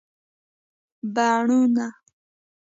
بڼونه 1.15 1.87